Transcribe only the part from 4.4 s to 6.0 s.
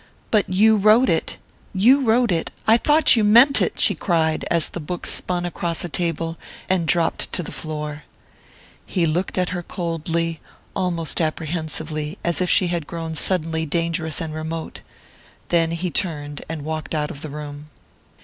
as the book spun across a